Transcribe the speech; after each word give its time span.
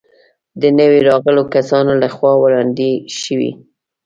د 0.61 0.63
نویو 0.77 1.05
راغلو 1.09 1.43
کسانو 1.55 1.93
له 2.01 2.07
خوا 2.15 2.33
وړاندې 2.43 2.89
شي. 3.19 3.49